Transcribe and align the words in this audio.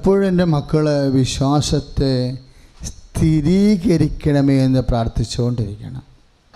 പലപ്പോഴും 0.00 0.28
എന്റെ 0.28 0.44
മക്കൾ 0.44 1.08
വിശ്വാസത്തെ 1.08 2.38
സ്ഥിരീകരിക്കണമേ 2.84 4.64
എന്ന് 4.64 4.78
പ്രാർത്ഥിച്ചുകൊണ്ടിരിക്കണം. 4.78 6.02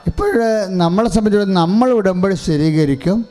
ഇപ്പോൾ 0.06 0.32
നമ്മളെ 0.66 1.08
സംബന്ധിച്ചിടത്തോളം 1.08 1.54
നമ്മൾ 1.54 1.90
ഉടമ്പടി 1.90 2.34
സ്ഥിരീകരിക്കും 2.34 3.26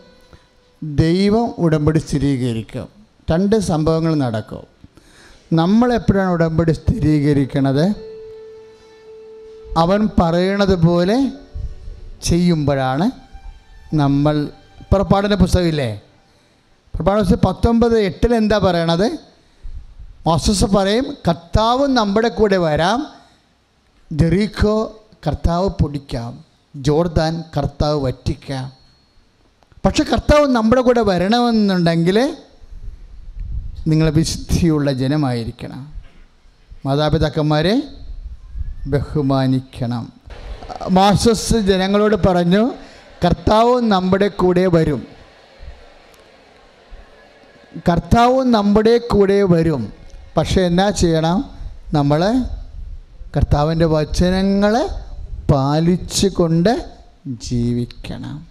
ദൈവം 0.83 1.53
ഉടമ്പടി 1.57 1.99
സ്ഥിരീകരിക്കും. 1.99 2.87
രണ്ട് 3.31 3.55
സംഭവങ്ങൾ 3.59 4.15
നടക്കും. 4.15 4.63
നമ്മളെപ്പോഴാണ് 5.53 6.29
ഉടമ്പടി 6.29 6.71
സ്ഥിരീകരിക്കണത്? 6.71 7.93
അവൻ 9.77 10.09
പറയണത് 10.21 10.83
പോലെ 10.83 11.31
ചെയ്യുമ്പോഴാണ് 12.23 13.11
നമ്മൾ 13.95 14.49
പുറപ്പാടിന്റെ 14.93 15.35
പുസ്തകമില്ലേ? 15.35 16.01
പുറപ്പാട് 16.93 17.19
പുസ്തകം 17.19 17.39
പത്തൊമ്പത് 17.45 17.99
എട്ടിൽ 17.99 18.35
എന്താ 18.35 18.57
പറയണത്? 18.57 19.32
മോസസ് 20.27 20.65
പറയും 20.65 21.17
കർത്താവ് 21.27 21.87
നമ്മുടെ 21.87 22.27
കൂടെ 22.27 22.57
വരാം. 22.57 23.07
ജെറീഖോ 24.11 25.03
കർത്താവ് 25.27 25.69
പൊടിക്കാം. 25.69 26.45
ജോർദാൻ 26.75 27.43
കർത്താവ് 27.57 28.03
വറ്റിക്കാം. 28.03 28.71
പക്ഷെ 29.85 30.03
കർത്താവ് 30.03 30.47
നമ്മുടെ 30.47 30.81
കൂടെ 30.81 31.01
വരണമെന്നുണ്ടെങ്കിൽ 31.01 32.37
നിങ്ങൾ 33.87 34.09
വിശുദ്ധിയുള്ള 34.09 34.93
ജനമായിരിക്കണം. 34.93 35.93
മാതാപിതാക്കന്മാരെ 36.85 37.81
ബഹുമാനിക്കണം. 38.87 40.13
മാസസ് 40.89 41.57
ജനങ്ങളോട് 41.57 42.15
പറഞ്ഞു 42.15 42.73
കർത്താവ് 43.25 43.81
നമ്മുടെ 43.81 44.27
കൂടെ 44.27 44.67
വരും. 44.67 45.07
കർത്താവ് 47.89 48.43
നമ്മുടെ 48.43 48.97
കൂടെ 48.97 49.43
വരും. 49.43 50.02
പക്ഷെ 50.37 50.61
എന്നാ 50.61 50.89
ചെയ്യണം? 50.89 51.49
നമ്മൾ 51.93 52.45
കർത്താവിന്റെ 53.37 53.85
വചനങ്ങളെ 53.85 54.87
പാലിച്ചു 55.51 56.27
കൊണ്ട് 56.27 56.91
ജീവിക്കണം. 57.27 58.47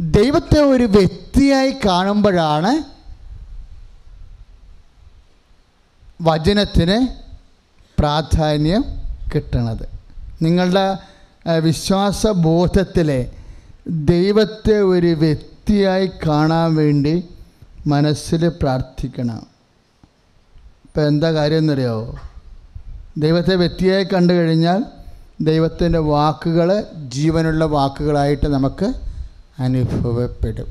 ദൈവത്തെ 0.00 0.60
ഒരു 0.60 0.84
വ്യക്തിയായി 0.84 1.76
കാണുമ്പോഴാണ് 1.86 2.84
വചനത്തിന് 6.22 7.08
പ്രാധാന്യം 7.98 8.84
കിട്ടണത്. 9.34 9.88
നിങ്ങളുടെ 10.42 10.96
വിശ്വാസ 11.58 12.26
വിശ്വാസബോധത്തിലെ 12.26 13.30
ദൈവത്തെ 13.88 14.80
ഒരു 14.80 15.06
വ്യക്തിയായി 15.06 16.06
കാണാൻ 16.06 16.74
വേണ്ടി 16.74 17.24
മനസ്സിൽ 17.86 18.48
പ്രാർത്ഥിക്കണം. 18.48 19.57
ഇപ്പം 20.98 21.08
എന്താ 21.08 21.32
കാര്യം 21.32 21.58
എന്നറിയാമോ 21.58 22.20
ദൈവത്തെ 23.18 23.54
വ്യക്തിയായി 23.54 24.04
കണ്ടു 24.04 24.32
കഴിഞ്ഞാൽ 24.32 24.84
ദൈവത്തിന്റെ 25.40 25.98
വാക്കുകൾ 25.98 26.84
ജീവനുള്ള 27.08 27.64
വാക്കുകളായിട്ട് 27.64 28.46
നമുക്ക് 28.46 28.92
അനുഭവപ്പെടും. 29.58 30.66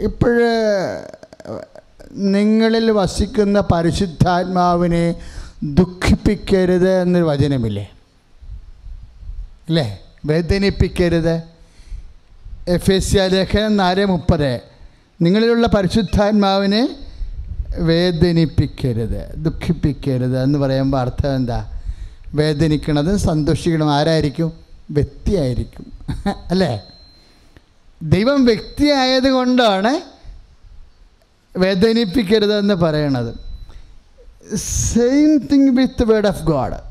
ഇപ്പോഴ് 0.00 0.48
നിങ്ങളിൽ 2.12 2.90
വസിക്കുന്ന 2.90 3.60
പരിശുദ്ധാത്മാവിനെ 3.60 5.14
ദുഃഖിപ്പിക്കരുത് 5.62 7.02
എന്നൊരു 7.02 7.24
വചനമില്ലേ? 7.24 7.90
അല്ലേ? 9.68 9.98
വേദനിപ്പിക്കരുത്. 10.26 11.42
എഫ് 12.68 12.90
എസ് 12.90 13.12
സി 13.12 13.16
ലേഖനം 13.16 13.76
നാല് 13.76 14.06
മുപ്പത്. 14.06 14.60
നിങ്ങളിലുള്ള 15.22 15.66
പരിശുദ്ധാത്മാവിനെ 15.66 17.09
വേദനിപ്പിക്കരുത് 17.78 19.34
ദുഃഖിപ്പിക്കരുത് 19.36 20.42
എന്ന് 20.42 20.58
പറയുമ്പോൾ 20.58 20.98
അർത്ഥം 20.98 21.34
എന്താ? 21.34 21.80
വേദനിക്കണത് 22.34 23.16
സന്തോഷിക്കണം. 23.16 23.90
ആരായിരിക്കും? 23.90 24.52
വ്യക്തിയായിരിക്കും. 24.90 25.92
അല്ലേ? 26.50 26.82
ദൈവം 28.02 28.44
വ്യക്തിയായത് 28.44 29.30
കൊണ്ടാണ് 29.30 30.00
വേദനിപ്പിക്കരുതെന്ന് 31.58 32.74
പറയണത്. 32.74 33.34
Same 34.54 35.38
thing 35.38 35.76
with 35.76 36.04
word 36.04 36.26
of 36.26 36.42
God 36.42 36.90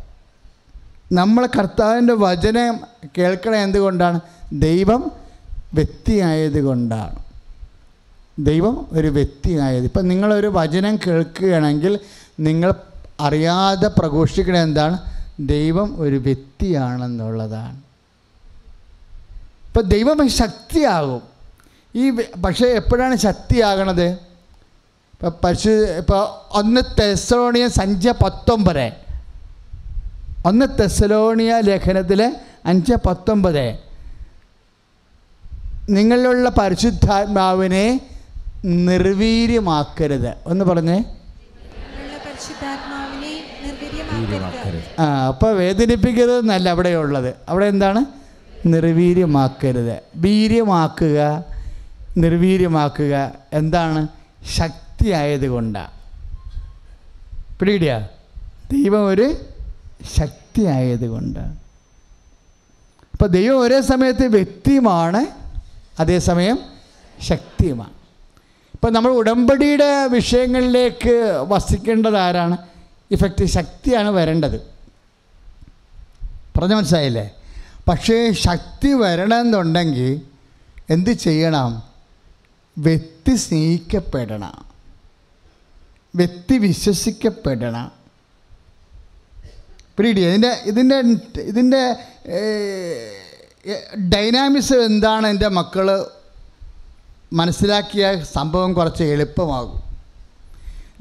നമ്മൾ 1.12 1.46
കർത്താവിന്റെ 1.46 2.14
വചനം 2.14 2.80
കേൾക്കണം 3.18 3.56
എന്തുകൊണ്ടാണ്? 3.56 4.20
ദൈവം 4.54 5.12
വ്യക്തിയായത് 5.74 6.62
കൊണ്ടാണ് 6.62 7.29
ദൈവം 8.40 8.88
ഒരു 8.92 9.08
വ്യക്തിയായത്. 9.08 9.84
ഇപ്പം 9.84 10.08
നിങ്ങളൊരു 10.08 10.48
വചനം 10.48 11.00
കേൾക്കുകയാണെങ്കിൽ 11.08 12.00
നിങ്ങൾ 12.40 12.74
അറിയാതെ 13.20 13.88
പ്രഘോഷിക്കണ 13.88 14.58
എന്താണ്? 14.58 14.98
ദൈവം 15.40 16.02
ഒരു 16.02 16.16
വ്യക്തിയാണെന്നുള്ളതാണ്. 16.16 17.78
ഇപ്പം 19.68 19.82
ദൈവം 19.82 20.30
ശക്തിയാകും. 20.30 21.22
ഈ 21.96 22.12
പക്ഷേ 22.46 22.66
എപ്പോഴാണ് 22.66 23.16
ശക്തിയാകണത്? 23.16 24.06
ഇപ്പം 24.06 25.34
പശു 25.44 25.70
ഇപ്പോൾ 25.70 26.58
ഒന്ന് 26.58 26.82
തെസലോണിയ 27.02 27.68
സഞ്ച 27.68 28.08
പത്തൊമ്പത്. 28.08 28.92
ഒന്ന് 30.46 30.66
തെസലോണിയ 30.80 31.60
ലേഖനത്തിലെ 31.60 32.36
അഞ്ച് 32.66 32.94
പത്തൊമ്പത്. 33.08 33.78
നിങ്ങളിലുള്ള 35.90 36.50
പരിശുദ്ധാത്മാവിനെ 36.50 38.00
നിർവീര്യമാക്കരുത്. 38.66 40.34
ഒന്ന് 40.46 40.66
പറഞ്ഞേ. 40.66 41.04
ആ 45.00 45.28
അപ്പോൾ 45.28 45.56
വേദനിപ്പിക്കരുത് 45.56 46.40
എന്നല്ല 46.40 46.70
അവിടെ 46.70 46.90
ഉള്ളത്. 46.90 47.36
അവിടെ 47.50 47.66
എന്താണ്? 47.66 48.06
നിർവീര്യമാക്കരുത്. 48.66 50.02
വീര്യമാക്കുക 50.16 51.46
നിർവീര്യമാക്കുക 52.18 53.32
എന്താണ്? 53.54 54.08
ശക്തിയായത് 54.56 55.48
കൊണ്ടാണ് 55.48 55.92
പിടികിടിയ. 57.60 58.08
ദൈവം 58.72 59.08
ഒരു 59.08 59.38
ശക്തിയായത് 60.18 61.08
കൊണ്ടാണ് 61.08 61.58
അപ്പോൾ 63.12 63.26
ദൈവം 63.26 63.60
ഒരേ 63.60 63.82
സമയത്ത് 63.82 64.26
വ്യക്തിയുമാണ് 64.26 65.26
അതേസമയം 66.00 66.60
ശക്തിയുമാണ്. 67.22 67.99
ഇപ്പം 68.80 68.94
നമ്മൾ 68.94 69.12
ഉടമ്പടിയുടെ 69.12 70.08
വിഷയങ്ങളിലേക്ക് 70.08 71.46
വസിക്കേണ്ടത് 71.48 72.18
ആരാണ് 72.18 72.58
ഇഫക്റ്റ് 73.12 73.46
ശക്തിയാണ് 73.46 74.10
വരേണ്ടത്. 74.10 74.62
പറഞ്ഞ 76.58 76.74
മനസ്സിലായില്ലേ? 76.74 77.32
പക്ഷേ 77.90 78.32
ശക്തി 78.32 78.94
വരണമെന്നുണ്ടെങ്കിൽ 78.94 80.22
എന്ത് 80.90 81.10
ചെയ്യണം? 81.10 81.84
വ്യക്തി 82.78 83.36
സ്നേഹിക്കപ്പെടണം. 83.36 84.66
വ്യക്തി 86.16 86.58
വിശ്വസിക്കപ്പെടണം. 86.58 87.92
പിടി 89.98 90.10
ഇതിന്റെ 90.10 90.52
ഇതിന്റെ 90.66 90.96
ഇതിന്റെ 91.42 91.96
ഡൈനാമിക്സ് 94.10 94.74
എന്താണ് 94.74 95.28
എന്റെ 95.28 95.48
മക്കൾ 95.48 96.06
മനസ്സിലാക്കിയ 97.34 98.24
സംഭവം 98.34 98.74
കുറച്ച് 98.74 99.04
എളുപ്പമാകും. 99.04 99.82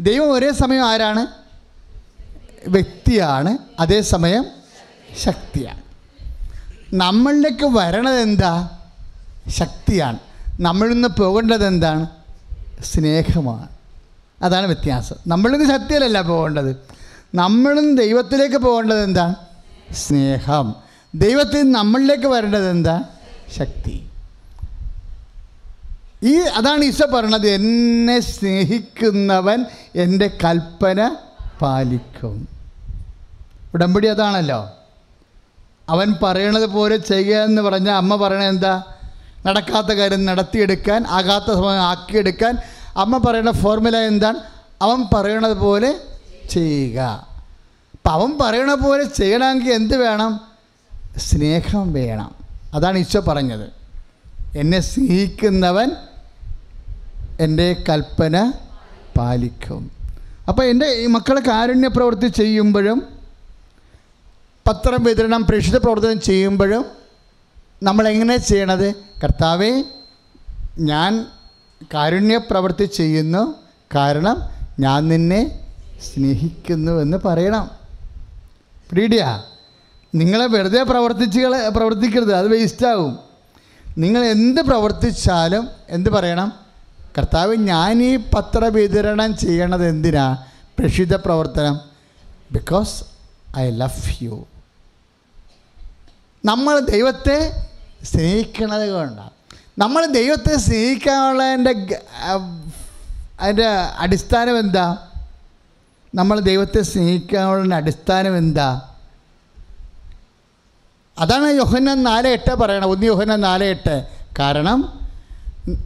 ദൈവം 0.01 0.33
ഒരേ 0.33 0.53
സമയം 0.53 0.87
ആരാണ്? 0.87 1.27
വ്യക്തിയാണ്. 2.71 3.59
അതേസമയം 3.81 4.45
ശക്തിയാണ്. 5.19 5.83
നമ്മളിലേക്ക് 6.95 7.65
വരണത് 7.65 8.21
എന്താ? 8.21 8.79
ശക്തിയാണ്. 9.49 10.19
നമ്മളിൽ 10.61 10.93
നിന്ന് 10.93 11.09
പോകേണ്ടത് 11.09 11.67
എന്താണ്? 11.67 12.07
സ്നേഹമാണ്. 12.85 13.69
അതാണ് 14.43 14.67
വ്യത്യാസം. 14.67 15.17
നമ്മളിൽ 15.27 15.59
നിന്ന് 15.59 15.79
ശക്തിയിലല്ല 15.79 16.21
പോകേണ്ടത്. 16.21 16.77
നമ്മളും 17.35 17.97
ദൈവത്തിലേക്ക് 17.97 18.57
പോകേണ്ടത് 18.57 19.03
എന്താ? 19.03 19.35
സ്നേഹം. 19.93 20.75
ദൈവത്തിൽ 21.15 21.71
നമ്മളിലേക്ക് 21.73 22.27
വരേണ്ടത് 22.27 22.71
എന്താ? 22.71 23.03
ശക്തി. 23.59 24.08
ഈ 26.25 26.35
അതാണ് 26.35 26.85
ഈശോ 26.85 27.07
പറയണത് 27.07 27.49
എന്നെ 27.49 28.21
സ്നേഹിക്കുന്നവൻ 28.21 29.65
എന്റെ 29.95 30.27
കൽപ്പന 30.45 31.17
പാലിക്കും. 31.63 32.49
ഉടമ്പടി 33.75 34.09
അതാണല്ലോ. 34.09 34.71
അവൻ 35.89 36.15
പറയണത് 36.23 36.67
പോലെ 36.67 36.97
ചെയ്യുക 36.97 37.37
എന്ന് 37.37 37.63
പറഞ്ഞാൽ 37.63 37.95
അമ്മ 37.95 38.17
പറയണത് 38.17 38.47
എന്താ? 38.47 38.83
നടക്കാത്ത 39.47 39.87
കാര്യം 39.87 40.25
നടത്തിയെടുക്കാൻ 40.25 41.07
ആകാത്ത 41.07 41.45
സമയം 41.45 41.83
ആക്കിയെടുക്കാൻ. 41.83 42.59
അമ്മ 42.97 43.19
പറയുന്ന 43.19 43.51
ഫോർമുല 43.51 43.97
എന്താണ്? 43.97 44.37
അവൻ 44.83 45.05
പറയണത് 45.15 45.57
പോലെ 45.57 46.01
ചെയ്യുക. 46.51 47.27
അപ്പം 47.93 48.13
അവൻ 48.13 48.39
പറയണ 48.41 48.75
പോലെ 48.75 49.05
ചെയ്യണമെങ്കിൽ 49.05 49.73
എന്ത് 49.73 49.97
വേണം? 49.97 50.41
സ്നേഹം 51.17 51.93
വേണം. 51.93 52.35
അതാണ് 52.75 52.99
ഈശോ 52.99 53.21
പറഞ്ഞത്. 53.21 53.69
എന്നെ 54.59 54.81
സ്നേഹിക്കുന്നവൻ 54.81 55.91
എന്റെ 57.41 57.85
കൽപ്പന 57.89 58.53
പാലിക്കും. 59.19 59.91
അപ്പോൾ 60.49 60.63
എന്റെ 60.63 60.87
ഈ 60.87 61.07
മക്കളെ 61.07 61.41
കാരുണ്യ 61.41 61.89
പ്രവൃത്തി 61.89 62.27
ചെയ്യുമ്പോഴും 62.27 62.99
പത്രം 64.69 65.05
വിതരണം 65.05 65.47
പ്രേക്ഷിത 65.47 65.77
പ്രവർത്തനം 65.77 66.21
ചെയ്യുമ്പോഴും 66.21 66.85
നമ്മളെങ്ങനെ 67.83 68.37
ചെയ്യണത്? 68.37 68.95
കർത്താവേ 69.25 69.83
ഞാൻ 70.79 71.27
കാരുണ്യ 71.95 72.37
പ്രവൃത്തി 72.39 72.85
ചെയ്യുന്നു 72.85 73.55
കാരണം 73.95 74.37
ഞാൻ 74.81 75.09
നിന്നെ 75.09 75.61
സ്നേഹിക്കുന്നു 76.03 77.01
എന്ന് 77.01 77.17
പറയണം. 77.17 77.71
പ്രീഡിയ 78.91 79.43
നിങ്ങളെ 80.15 80.47
വെറുതെ 80.47 80.83
പ്രവർത്തിച്ചുകൾ 80.83 81.69
പ്രവർത്തിക്കരുത് 81.69 82.35
അത് 82.35 82.49
വേസ്റ്റാവും 82.49 83.19
നിങ്ങൾ 83.99 84.25
എന്ത് 84.25 84.61
പ്രവർത്തിച്ചാലും 84.61 85.69
എന്ത് 85.89 86.11
പറയണം? 86.11 86.68
കർത്താവ് 87.17 87.55
ഞാൻ 87.57 88.03
ഈ 88.03 88.17
പത്ര 88.17 88.65
വിതരണം 88.65 89.37
ചെയ്യണത് 89.37 89.89
എന്തിനാ? 89.89 90.45
പ്രക്ഷിത 90.79 91.15
പ്രവർത്തനം. 91.15 91.81
ബിക്കോസ് 92.53 93.05
ഐ 93.59 93.71
ലവ് 93.71 94.25
യു 94.25 94.47
നമ്മൾ 96.45 96.79
ദൈവത്തെ 96.79 97.39
സ്നേഹിക്കണത് 98.03 98.91
കൊണ്ടാണ് 98.91 99.31
നമ്മൾ 99.79 100.07
ദൈവത്തെ 100.07 100.57
സ്നേഹിക്കാനുള്ള 100.57 101.43
എന്റെ 101.43 101.73
അതിന്റെ 103.41 103.67
അടിസ്ഥാനം 103.99 104.59
എന്താ? 104.59 104.87
നമ്മൾ 106.15 106.41
ദൈവത്തെ 106.41 106.83
സ്നേഹിക്കാനുള്ള 106.83 107.75
അടിസ്ഥാനം 107.75 108.39
എന്താ? 108.39 108.69
അതാണ് 111.19 111.49
യോഹന 111.51 111.95
നാല് 111.95 112.29
എട്ട് 112.29 112.55
പറയണം 112.55 112.89
ഒന്ന് 112.89 113.07
യോഹന 113.07 113.37
നാല് 113.37 113.65
എട്ട്. 113.65 113.97
കാരണം 114.39 115.08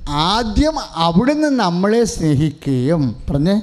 ആദ്യം 0.08 0.74
അവിടുന്ന് 0.94 1.48
നമ്മളെ 1.48 2.04
സ്നേഹിക്കുകയും 2.04 3.22
പറഞ്ഞ്. 3.30 3.60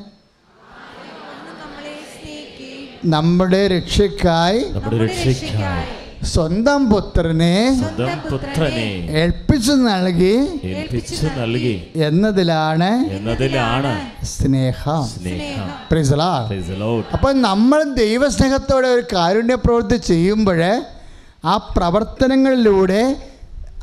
നമ്മുടെ 3.06 3.68
രക്ഷയ്ക്കായി 3.68 4.60
സ്വന്തം 6.24 6.90
പുത്രനെ 6.92 7.74
ഏൽപ്പിച്ചു 9.12 9.72
നൽകി 9.72 10.34
ഏൽപ്പിച്ചു 10.64 11.26
നൽകി 11.26 11.92
എന്നതിലാണ് 11.96 13.12
എന്നതിലാണ് 13.12 14.26
സ്നേഹം. 14.26 15.08
സ്നേഹം. 15.08 15.70
അപ്പൊ. 17.14 17.32
നമ്മൾ 17.32 17.84
ദൈവസ്നേഹത്തോടെ 17.84 18.88
ഒരു 18.88 19.16
കാരുണ്യ 19.16 19.56
പ്രവൃത്തി 19.56 19.96
ചെയ്യുമ്പോഴേ 19.96 20.82
ആ 21.46 21.58
പ്രവർത്തനങ്ങളിലൂടെ 21.78 23.29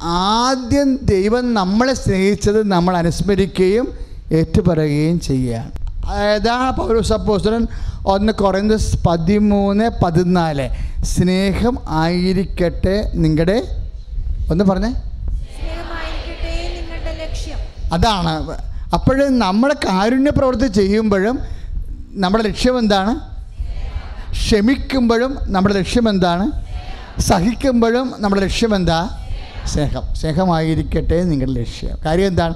ആദ്യം 0.02 0.98
ദൈവം 1.02 1.54
നമ്മളെ 1.54 1.94
സ്നേഹിച്ചത് 1.94 2.70
നമ്മൾ 2.70 2.96
അനുസ്മരിക്കുകയും 2.96 3.88
ഏറ്റുപറയുകയും 4.32 5.20
ചെയ്യുകയാണ് 5.20 5.70
അതാണ് 6.06 6.76
പൗരസപ്പോസ്റ്റൻ 6.76 7.66
ഒന്ന് 8.06 8.32
കുറഞ്ഞ 8.32 8.76
പതിമൂന്ന് 9.08 9.90
പതിനാല് 10.04 10.69
സ്നേഹം 11.04 11.78
ആയിരിക്കട്ടെ 11.88 13.10
നിങ്ങളുടെ 13.14 13.87
ഒന്ന് 14.50 14.64
പറഞ്ഞേ. 14.64 14.94
അതാണ്. 17.92 18.58
അപ്പോഴും 18.94 19.38
നമ്മൾ 19.38 19.72
കാരുണ്യ 19.72 20.31
പ്രവൃത്തി 20.31 20.66
ചെയ്യുമ്പോഴും 20.66 21.38
നമ്മുടെ 22.10 22.44
ലക്ഷ്യം 22.44 22.78
എന്താണ്? 22.78 23.20
ക്ഷമിക്കുമ്പോഴും 24.31 25.38
നമ്മുടെ 25.42 25.75
ലക്ഷ്യം 25.75 26.08
എന്താണ്? 26.08 26.50
സഹിക്കുമ്പോഴും 27.20 28.14
നമ്മുടെ 28.19 28.42
ലക്ഷ്യം 28.42 28.75
എന്താ? 28.75 29.25
സ്നേഹം. 29.66 30.14
സ്നേഹമായിരിക്കട്ടെ 30.14 31.22
നിങ്ങളുടെ 31.22 31.60
ലക്ഷ്യം. 31.60 31.98
കാര്യം 32.06 32.26
എന്താണ്? 32.26 32.54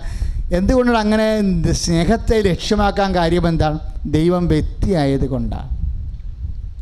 എന്തുകൊണ്ടാണ് 0.55 0.99
അങ്ങനെ 0.99 1.73
സ്നേഹത്തെ 1.73 2.43
ലക്ഷ്യമാക്കാൻ 2.43 3.15
കാര്യം 3.15 3.49
എന്താണ്? 3.49 3.79
ദൈവം 4.07 4.49
വ്യക്തിയായത് 4.49 5.27
കൊണ്ടാണ്. 5.27 5.69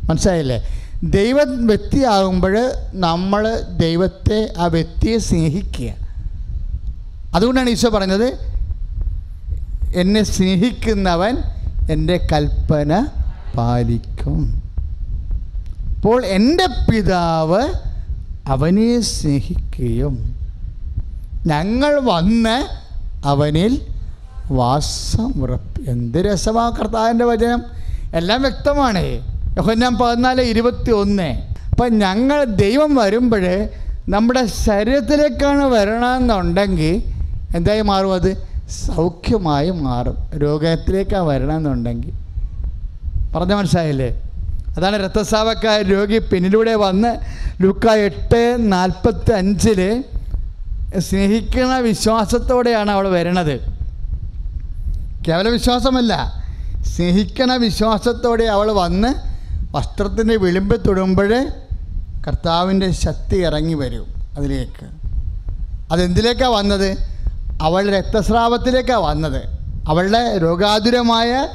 മനസ്സിലായില്ലേ? 0.09 0.67
ദൈവം 1.03 1.67
വ്യക്തിയാകുമ്പോൾ 1.67 2.71
നമ്മൾ 2.93 3.61
ദൈവത്തെ 3.81 4.53
ആ 4.57 4.65
വ്യക്തിയെ 4.65 5.17
സ്നേഹിക്കുക. 5.17 5.93
അതുകൊണ്ടാണ് 7.35 7.69
ഈശോ 7.69 7.89
പറഞ്ഞത് 7.89 8.27
എന്നെ 9.95 10.23
സ്നേഹിക്കുന്നവൻ 10.23 11.37
എന്റെ 11.91 12.27
കൽപ്പന 12.33 13.07
പാലിക്കും. 13.57 14.61
അപ്പോൾ 15.95 16.25
എന്റെ 16.25 16.67
പിതാവ് 16.91 17.88
അവനെ 18.49 18.99
സ്നേഹിക്കുകയും 18.99 20.35
ഞങ്ങൾ 21.45 21.99
വന്ന് 22.03 22.67
അവനിൽ 23.27 23.81
വാസം 24.51 25.41
ഉറപ്പ് 25.41 25.89
എന്ത് 25.89 26.17
രസമാ 26.17 26.69
കർത്താവിന്റെ 26.69 27.25
വചനം? 27.25 27.63
എല്ലാം 28.13 28.41
വ്യക്തമാണ്. 28.41 29.03
യോഹന്നാൻ 29.57 29.97
പതിനാല് 29.97 30.41
ഇരുപത്തി 30.41 30.91
ഒന്ന് 30.91 31.41
അപ്പം 31.71 31.97
ഞങ്ങൾ 31.99 32.43
ദൈവം 32.43 32.95
വരുമ്പോൾ 32.95 33.69
നമ്മുടെ 34.09 34.45
ശരീരത്തിലേക്കാണ് 34.45 35.63
വരണമെന്നുണ്ടെങ്കിൽ 35.63 37.03
എന്തായി 37.55 37.81
മാറും 37.81 38.13
അത്? 38.13 38.47
സൗഖ്യമായി 38.69 39.69
മാറും. 39.69 40.17
രോഗത്തിലേക്കാണ് 40.37 41.25
വരണമെന്നുണ്ടെങ്കിൽ. 41.25 42.11
പറഞ്ഞ 43.35 43.53
മനസ്സിലായില്ലേ? 43.53 44.28
അതാണ് 44.79 44.97
രക്തസ്രാവക്കായ 45.03 45.81
രോഗി 45.81 46.17
പിന്നിലൂടെ 46.17 46.75
വന്ന് 46.75 47.17
ലുക്ക 47.63 47.89
എട്ട് 47.89 48.57
നാൽപ്പത്തി 48.59 49.31
അഞ്ചിൽ 49.31 50.03
സ്നേഹിക്കുന്ന 50.99 51.79
വിശ്വാസത്തോടെയാണ് 51.79 52.91
അവൾ 52.91 53.09
വരണത്. 53.09 53.55
കേവല 55.27 55.49
വിശ്വാസമല്ല 55.49 56.13
സ്നേഹിക്കണ 56.81 57.55
വിശ്വാസത്തോടെ 57.55 58.43
അവൾ 58.43 58.71
വന്ന് 58.71 59.13
വസ്ത്രത്തിന്റെ 59.75 60.35
വിളിമ്പ് 60.35 60.87
തൊടുമ്പോൾ 60.87 61.47
കർത്താവിന്റെ 62.27 62.91
ശക്തി 62.91 63.37
ഇറങ്ങി 63.37 63.73
വരും 63.73 64.07
അതിലേക്ക്. 64.37 64.85
അതെന്തിലേക്കാണ് 65.91 66.51
വന്നത്? 66.51 66.89
അവൾ 67.61 67.89
രക്തസ്രാവത്തിലേക്കാണ് 67.89 69.01
വന്നത്. 69.01 69.41
അവളുടെ 69.89 70.37
രോഗാതുരമായ 70.37 71.47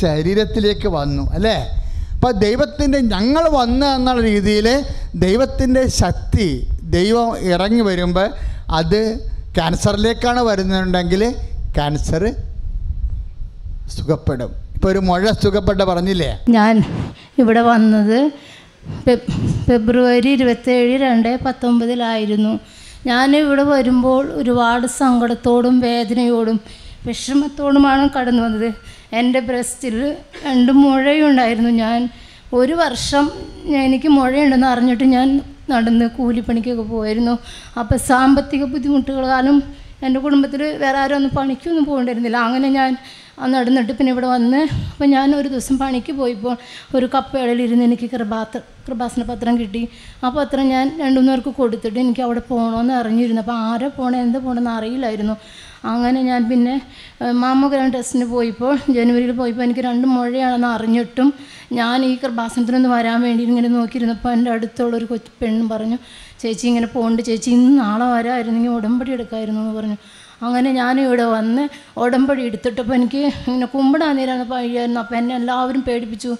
ശരീരത്തിലേക്ക് 0.00 0.88
വന്നു 0.88 1.30
അല്ലേ? 1.32 1.79
അപ്പോൾ 2.20 2.32
ദൈവത്തിന്റെ 2.44 2.98
ഞങ്ങൾ 3.12 3.44
വന്ന് 3.58 3.86
എന്നുള്ള 3.96 4.22
രീതിയിൽ 4.30 4.66
ദൈവത്തിന്റെ 5.22 5.82
ശക്തി 6.00 6.48
ദൈവം 6.96 7.28
ഇറങ്ങി 7.52 7.82
വരുമ്പോൾ 7.86 8.26
അത് 8.78 8.98
ക്യാൻസറിലേക്കാണ് 9.56 10.40
വരുന്നുണ്ടെങ്കിൽ 10.48 11.22
ക്യാൻസർ 11.76 12.24
സുഖപ്പെടും. 13.94 14.50
ഇപ്പോൾ 14.74 14.88
ഒരു 14.92 15.00
മുഴ 15.08 15.24
സുഖപ്പെട്ട 15.44 15.80
പറഞ്ഞില്ലേ? 15.92 16.30
ഞാൻ 16.56 16.74
ഇവിടെ 17.44 17.62
വന്നത് 17.70 18.18
ഫെബ്രുവരി 19.68 20.30
ഇരുപത്തേഴ് 20.38 20.94
രണ്ട് 21.06 21.32
പത്തൊമ്പതിലായിരുന്നു. 21.46 22.52
ഞാൻ 23.10 23.36
ഇവിടെ 23.42 23.66
വരുമ്പോൾ 23.74 24.24
ഒരുപാട് 24.42 24.86
സങ്കടത്തോടും 25.00 25.76
വേദനയോടും 25.88 26.58
വിഷമത്തോടുമാണ് 27.08 28.06
കടന്നു 28.18 28.42
വന്നത്. 28.46 28.70
എന്റെ 29.18 29.40
ബ്രസ്റ്റിൽ 29.48 29.96
രണ്ട് 30.46 30.72
മുഴയുണ്ടായിരുന്നു 30.82 31.70
ഞാൻ 31.84 32.00
ഒരു 32.58 32.74
വർഷം 32.82 33.24
എനിക്ക് 33.86 34.08
മുഴയുണ്ടെന്ന് 34.08 34.66
അറിഞ്ഞിട്ട് 34.66 35.06
ഞാൻ 35.16 35.28
നടന്ന് 35.72 36.06
കൂലിപ്പണിക്കൊക്കെ 36.18 36.82
പോയിരുന്നു. 36.82 37.34
അപ്പോൾ 37.80 37.98
സാമ്പത്തിക 38.10 38.64
ബുദ്ധിമുട്ടുകൾ 38.64 39.24
കാരണം 39.26 39.58
എന്റെ 40.06 40.18
കുടുംബത്തിൽ 40.20 40.62
വേറെ 40.82 40.98
ആരും 40.98 41.16
ഒന്നും 41.16 41.32
പണിക്കൊന്നും 41.38 41.84
പോകേണ്ടിരുന്നില്ല 41.84 42.38
അങ്ങനെ 42.48 42.68
ഞാൻ 42.78 42.90
നടന്നിട്ട് 43.54 43.92
പിന്നെ 43.98 44.10
ഇവിടെ 44.14 44.26
വന്ന് 44.26 44.60
അപ്പോൾ 44.90 45.08
ഞാൻ 45.14 45.28
ഒരു 45.36 45.48
ദിവസം 45.48 45.76
പണിക്ക് 45.78 46.12
പോയപ്പോൾ 46.12 46.54
ഒരു 46.96 47.06
കപ്പേളയിലിരുന്ന് 47.14 47.84
എനിക്ക് 47.88 48.06
കൃപാത്ര 48.14 48.58
കൃപാസന 48.86 49.22
പത്രം 49.22 49.54
കിട്ടി. 49.60 49.82
ആ 50.24 50.28
പത്രം 50.36 50.64
ഞാൻ 50.68 50.86
രണ്ടു 51.02 51.20
പേർക്ക് 51.20 51.52
കൊടുത്തിട്ട് 51.60 51.98
എനിക്ക് 51.98 52.22
അവിടെ 52.26 52.42
പോകണമെന്ന് 52.50 52.94
അറിഞ്ഞിരുന്നു. 53.00 53.42
അപ്പോൾ 53.44 53.58
ആരെ 53.68 53.88
പോകണം 53.88 54.18
എന്ത് 54.20 54.38
പോകണമെന്ന് 54.38 54.70
അറിയില്ലായിരുന്നു. 54.70 55.36
അങ്ങനെ 55.92 56.20
ഞാൻ 56.30 56.40
പിന്നെ 56.50 56.74
മാമോഗ്രാം 57.42 57.90
ടെസ്റ്റിന് 57.94 58.26
പോയപ്പോൾ 58.32 58.72
ജനുവരിയിൽ 58.96 59.32
പോയപ്പോൾ 59.40 59.64
എനിക്ക് 59.66 59.82
രണ്ട് 59.88 60.06
മുഴയാണെന്ന് 60.14 60.68
അറിഞ്ഞിട്ടും 60.76 61.28
ഞാൻ 61.78 61.98
ഈ 62.08 62.12
കൃപാസനത്തിനൊന്ന് 62.22 62.90
വരാൻ 62.96 63.18
വേണ്ടി 63.26 63.42
ഇങ്ങനെ 63.50 63.68
നോക്കിയിരുന്നപ്പോൾ 63.76 64.30
എന്റെ 64.36 64.50
അടുത്തുള്ളൊരു 64.54 65.06
കൊച്ചു 65.12 65.30
പെണ്ണും 65.42 65.66
പറഞ്ഞു 65.72 65.98
ചേച്ചി 66.42 66.64
ഇങ്ങനെ 66.70 66.88
പോകണ്ട് 66.96 67.22
ചേച്ചി 67.28 67.50
ഇന്ന് 67.56 67.72
നാളെ 67.84 68.06
വരാമായിരുന്നെങ്കിൽ 68.14 68.72
ഉടമ്പടി 68.78 69.10
എടുക്കായിരുന്നു 69.16 69.60
എന്ന് 69.64 69.74
പറഞ്ഞു. 69.78 69.98
അങ്ങനെ 70.46 70.70
ഞാൻ 70.80 70.94
ഇവിടെ 71.04 71.26
വന്ന് 71.36 71.64
ഉടമ്പടി 72.04 72.42
എടുത്തിട്ടപ്പോൾ 72.48 72.94
എനിക്ക് 72.98 73.22
ഇങ്ങനെ 73.48 73.68
കുമ്പിടാൻ 73.74 74.14
നേരാണ് 74.20 74.44
പഴിയായിരുന്നു 74.52 75.00
അപ്പോൾ 75.02 75.16
എന്നെ 75.20 75.34
എല്ലാവരും 75.40 75.82
പേടിപ്പിച്ചു. 75.88 76.32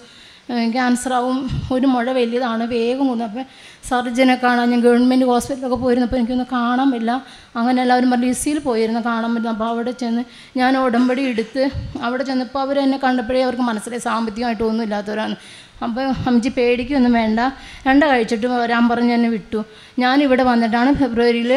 ക്യാൻസറാവും 0.73 1.37
ഒരു 1.73 1.87
മുഴ 1.87 2.05
വലിയതാണ് 2.11 2.63
വേഗം 2.73 3.07
കൊണ്ടു 3.07 3.23
അപ്പം 3.23 3.45
സർജനെ 3.89 4.35
കാണാൻ 4.43 4.67
ഞാൻ 4.71 4.81
ഗവൺമെന്റ് 4.81 5.25
ഹോസ്പിറ്റലൊക്കെ 5.25 5.77
പോയിരുന്നപ്പോൾ 5.83 6.17
എനിക്കൊന്ന് 6.17 6.45
കാണാൻ 6.51 6.87
പറ്റില്ല. 6.91 7.13
അങ്ങനെ 7.55 7.81
എല്ലാവരും 7.81 8.11
പറഞ്ഞു 8.11 8.31
ഇസിയിൽ 8.35 8.59
പോയിരുന്നു 8.59 9.01
കാണാൻ 9.05 9.29
പറ്റില്ല. 9.35 9.53
അപ്പോൾ 9.55 9.69
അവിടെ 9.73 9.93
ചെന്ന് 10.01 10.23
ഞാൻ 10.59 10.77
ഉടമ്പടി 10.77 11.23
എടുത്ത് 11.31 11.63
അവിടെ 12.07 12.23
ചെന്നപ്പോൾ 12.23 12.61
അവർ 12.65 12.79
എന്നെ 12.79 12.99
കണ്ടപ്പോഴേ 13.03 13.43
അവർക്ക് 13.47 13.65
മനസ്സിലായി 13.71 14.03
സാമ്പത്തികമായിട്ട് 14.09 14.63
ഒന്നും 14.69 14.83
ഇല്ലാത്തവരാണ്. 14.83 15.37
അപ്പോൾ 15.85 16.05
അമ്മച്ചി 16.27 16.49
പേടിക്കൊന്നും 16.57 17.13
വേണ്ട. 17.21 17.39
രണ്ട 17.87 18.03
കഴിച്ചിട്ട് 18.03 18.47
വരാൻ 18.47 18.83
പറഞ്ഞ് 18.89 19.13
എന്നെ 19.13 19.29
വിട്ടു. 19.29 19.59
ഞാനിവിടെ 19.99 20.43
വന്നിട്ടാണ് 20.43 20.91
ഫെബ്രുവരിയിൽ 21.01 21.53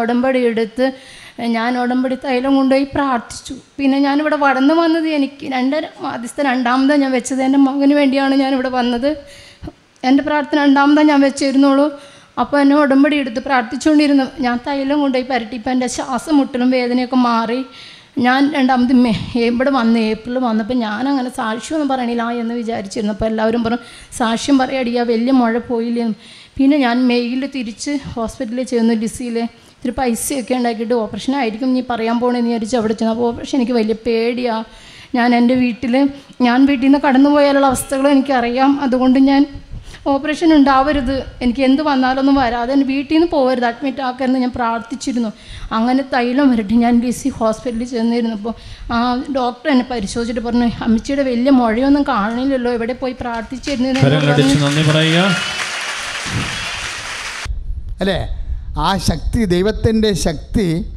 ഉടമ്പടി 0.00 0.40
എടുത്ത് 0.50 0.86
ഞാൻ 1.38 1.78
ഉടമ്പടി 1.78 2.16
തൈലം 2.24 2.56
കൊണ്ടുപോയി 2.56 2.86
പ്രാർത്ഥിച്ചു. 2.94 3.54
പിന്നെ 3.78 3.98
ഞാനിവിടെ 3.98 4.36
വളർന്നു 4.36 4.74
വന്നത് 4.74 5.08
എനിക്ക് 5.08 5.46
രണ്ടര 5.52 5.84
ആദ്യത്തെ 6.12 6.42
രണ്ടാമതാണ് 6.42 7.00
ഞാൻ 7.02 7.12
വെച്ചത്. 7.12 7.42
എന്റെ 7.42 7.58
മകന് 7.58 7.94
വേണ്ടിയാണ് 8.00 8.34
ഞാനിവിടെ 8.34 8.68
വന്നത്. 8.68 9.16
എന്റെ 10.04 10.22
പ്രാർത്ഥന 10.22 10.58
രണ്ടാമതാണ് 10.64 11.08
ഞാൻ 11.08 11.20
വെച്ചിരുന്നുള്ളൂ. 11.20 11.86
അപ്പോൾ 12.38 12.58
എന്നെ 12.60 12.76
ഉടമ്പടി 12.76 13.16
എടുത്ത് 13.16 13.40
പ്രാർത്ഥിച്ചുകൊണ്ടിരുന്നു. 13.40 14.26
ഞാൻ 14.40 14.60
തൈലം 14.66 15.00
കൊണ്ടുപോയി 15.00 15.26
പരട്ടിപ്പോൾ 15.32 15.70
എന്റെ 15.70 15.86
ശ്വാസം 15.86 16.36
മുട്ടലും 16.38 16.70
വേദനയൊക്കെ 16.70 17.16
മാറി. 17.16 17.60
ഞാൻ 18.18 18.40
രണ്ടാമത് 18.54 18.92
മേ 18.92 19.12
ഇവിടെ 19.48 19.70
വന്ന് 19.70 19.98
ഏപ്രിൽ 19.98 20.38
വന്നപ്പോൾ 20.38 20.74
ഞാൻ 20.74 21.08
അങ്ങനെ 21.08 21.30
സാക്ഷ്യമൊന്നും 21.30 21.88
പറയണില്ല 21.88 22.24
എന്ന് 22.42 22.54
വിചാരിച്ചിരുന്നു 22.54 23.12
അപ്പോൾ 23.12 23.24
എല്ലാവരും 23.24 23.62
പറഞ്ഞു 23.64 23.80
സാക്ഷ്യം 24.18 24.58
പറയടിയാ 24.58 25.02
വലിയ 25.02 25.30
മഴ 25.30 25.58
പോയില്ലെന്നും. 25.58 26.16
പിന്നെ 26.56 26.76
ഞാൻ 26.76 26.96
മെയ്യിൽ 27.10 27.42
തിരിച്ച് 27.46 27.92
ഹോസ്പിറ്റലിൽ 28.14 28.66
ചെന്നു 28.72 28.94
ലിസിയിൽ 28.94 29.36
ഇത്തിരി 29.82 29.94
പൈസയൊക്കെ 29.98 30.52
ഉണ്ടാക്കിയിട്ട് 30.56 30.94
ഓപ്പറേഷൻ 30.94 31.32
ആയിരിക്കും 31.36 31.70
നീ 31.76 31.80
പറയാൻ 31.88 32.16
പോകണമെന്ന് 32.18 32.48
വിചാരിച്ച് 32.48 32.74
അവിടെ 32.80 32.94
ചെന്നു. 32.98 33.12
അപ്പോൾ 33.12 33.26
ഓപ്പറേഷൻ 33.28 33.54
എനിക്ക് 33.58 33.72
വലിയ 33.78 33.94
പേടിയാണ് 34.06 34.64
ഞാൻ 35.16 35.28
എന്റെ 35.38 35.54
വീട്ടിൽ 35.62 35.94
ഞാൻ 36.46 36.58
വീട്ടിൽ 36.68 36.84
നിന്ന് 36.86 37.00
കടന്നു 37.06 37.30
പോയാലുള്ള 37.30 37.66
അവസ്ഥകൾ 37.70 38.04
എനിക്കറിയാം. 38.08 38.70
അതുകൊണ്ട് 38.84 39.18
ഞാൻ 39.28 39.42
ഓപ്പറേഷൻ 40.12 40.48
ഉണ്ടാവരുത്. 40.56 41.16
എനിക്ക് 41.44 41.62
എന്ത് 41.68 41.82
വന്നാലൊന്നും 41.88 42.36
വരാതെ 42.42 42.72
എന്റെ 42.76 42.86
വീട്ടിൽ 42.92 43.14
നിന്ന് 43.14 43.28
പോകരുത് 43.32 43.66
അഡ്മിറ്റ് 43.70 44.02
ആക്കരുത് 44.08 44.38
ഞാൻ 44.44 44.52
പ്രാർത്ഥിച്ചിരുന്നു. 44.58 45.30
അങ്ങനെ 45.78 46.04
തൈലം 46.14 46.52
വരട്ടെ. 46.52 46.76
ഞാൻ 46.84 47.00
ഡി 47.04 47.10
സി 47.20 47.32
ഹോസ്പിറ്റലിൽ 47.38 47.90
ചെന്നിരുന്നപ്പോൾ 47.94 48.54
ആ 48.94 49.00
ഡോക്ടർ 49.38 49.70
എന്നെ 49.74 49.86
പരിശോധിച്ചിട്ട് 49.90 50.44
പറഞ്ഞു 50.48 50.68
അമ്മച്ചിയുടെ 50.88 51.24
വലിയ 51.30 51.54
മുഴയൊന്നും 51.60 52.04
കാണില്ലല്ലോ. 52.12 52.72
എവിടെ 52.78 52.96
പോയി 53.02 53.16
പ്രാർത്ഥിച്ചിരുന്നു? 53.22 53.88
അല്ലേ? 58.04 58.20
ആ 58.78 58.96
ശക്തി 58.96 59.44
ദൈവത്തിന്റെ 59.44 60.12
ശക്തി 60.12 60.92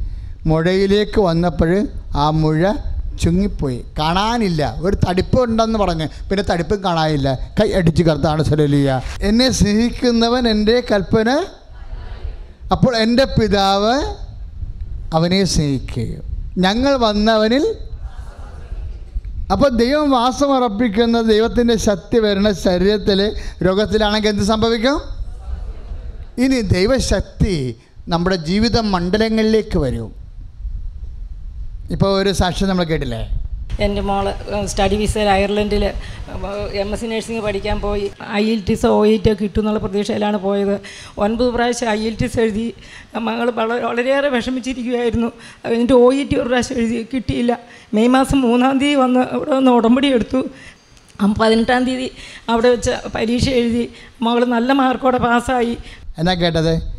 മുഴയിലേക്ക് 0.46 1.20
വന്നപ്പോൾ 1.20 1.88
ആ 2.14 2.30
മുഴ 2.30 2.72
ചുങ്ങിപ്പോയി. 3.22 3.84
കാണാനില്ല. 3.98 4.74
ഒരു 4.80 4.96
തടിപ്പ് 5.08 5.44
ഉണ്ടെന്ന് 5.44 5.78
പറഞ്ഞ്. 5.78 6.08
പിന്നെ 6.30 6.42
തടിപ്പും 6.42 6.84
കാണാനില്ല. 6.84 7.34
കൈ 7.34 7.72
അടിച്ച് 7.72 8.02
കർത്താണ് 8.02 8.42
സരലിയ 8.42 9.00
എന്നെ 9.22 9.50
സ്നേഹിക്കുന്നവൻ 9.50 10.48
എന്റെ 10.48 10.82
കൽപ്പന 10.92 11.44
അപ്പോൾ 12.72 12.96
എന്റെ 12.96 13.24
പിതാവ് 13.24 14.14
അവനെ 15.14 15.44
സ്നേഹിക്കുകയും. 15.44 16.22
ഞങ്ങൾ 16.58 16.96
വന്നവനിൽ 16.96 17.76
അപ്പോൾ 19.52 19.68
ദൈവം 19.68 20.10
വാസം 20.10 20.56
ഉറപ്പിക്കുന്ന 20.56 21.20
ദൈവത്തിന്റെ 21.20 21.76
ശക്തി 21.76 22.18
വരുന്ന 22.18 22.52
ശരീരത്തിൽ 22.52 23.32
രോഗത്തിലാണെങ്കിൽ 23.66 24.28
എന്ത് 24.28 24.42
സംഭവിക്കും? 24.42 25.15
ഇനി 26.44 26.58
ദൈവശക്തി 26.76 27.54
നമ്മുടെ 28.12 28.36
ജീവിത 28.48 28.78
മണ്ഡലങ്ങളിലേക്ക് 28.94 29.78
വരും. 29.84 30.08
ഇപ്പോൾ 31.94 32.10
ഒരു 32.20 32.30
സാക്ഷ്യം 32.40 32.68
നമ്മൾ 32.70 32.84
കേട്ടില്ലേ? 32.90 33.20
എന്റെ 33.84 34.02
മോൾ 34.08 34.26
സ്റ്റഡി 34.72 34.96
വിസയിൽ 35.00 35.28
അയർലൻഡിൽ 35.36 35.82
എം 36.82 36.90
എസ് 36.94 37.00
സി 37.00 37.06
നഴ്സിംഗ് 37.12 37.42
പഠിക്കാൻ 37.46 37.76
പോയി. 37.86 38.06
I 38.40 38.42
L 38.52 38.60
ടിസ് 38.68 38.86
O 38.98 39.00
E 39.12 39.16
T 39.24 39.32
കിട്ടും 39.40 39.60
എന്നുള്ള 39.62 39.80
പ്രതീക്ഷയിലാണ് 39.84 40.38
പോയത്. 40.44 40.76
ഒൻപത് 41.24 41.50
പ്രാവശ്യം 41.56 41.90
ഐ 41.96 42.00
എൽ 42.10 42.14
ടിസ് 42.20 42.38
എഴുതി. 42.44 42.68
മകൾ 43.26 43.48
വളരെ 43.58 43.82
വളരെയേറെ 43.88 44.30
വിഷമിച്ചിരിക്കുകയായിരുന്നു 44.36 45.30
എന്നിട്ട് 45.74 45.96
ഒ 46.04 46.06
ഇ 46.20 46.22
ടി 46.30 46.38
ഒരു 46.42 46.48
പ്രാവശ്യം 46.52 46.78
എഴുതി 46.82 46.96
കിട്ടിയില്ല. 47.12 47.52
മെയ് 47.98 48.12
മാസം 48.16 48.40
മൂന്നാം 48.46 48.78
തീയതി 48.84 48.98
വന്ന് 49.04 49.22
ഇവിടെ 49.36 49.54
വന്ന് 49.58 49.72
ഉടമ്പടി 49.80 50.10
എടുത്തു. 50.18 50.42
പതിനെട്ടാം 51.42 51.82
തീയതി 51.88 52.08
അവിടെ 52.52 52.68
വെച്ച് 52.72 52.94
പരീക്ഷ 53.14 53.46
എഴുതി. 53.60 53.84
മകൾ 54.24 54.42
നല്ല 54.56 54.72
മാർക്കോടെ 54.80 55.18
പാസ്സായി 55.28 55.76
എന്നാ 56.18 56.34
കേട്ടത്? 56.34 56.96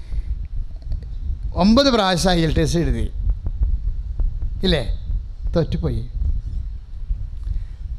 ഒമ്പത് 1.55 1.91
പ്രാവശ്യം 1.91 2.31
എൽ 2.31 2.53
ടി 2.53 2.62
എസ് 2.62 2.77
എഴുതി. 2.77 3.12
ഇല്ലേ? 4.63 5.07
തോറ്റുപോയി. 5.55 6.07